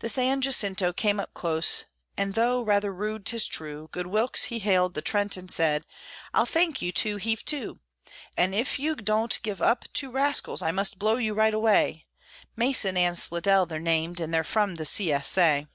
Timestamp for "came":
0.92-1.18